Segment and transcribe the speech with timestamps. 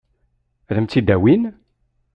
[0.69, 1.43] Ad m-tt-id-awin?